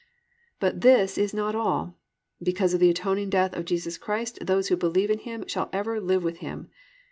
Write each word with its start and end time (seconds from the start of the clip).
6. 0.53 0.55
But 0.59 0.81
this 0.81 1.15
is 1.15 1.31
not 1.31 1.53
all. 1.53 1.95
_Because 2.43 2.73
of 2.73 2.79
the 2.79 2.89
atoning 2.89 3.29
death 3.29 3.55
of 3.55 3.65
Jesus 3.65 3.99
Christ 3.99 4.39
those 4.43 4.69
who 4.69 4.75
believe 4.75 5.11
in 5.11 5.19
Him 5.19 5.45
shall 5.45 5.69
ever 5.71 6.01
live 6.01 6.23
with 6.23 6.37
Him. 6.37 6.69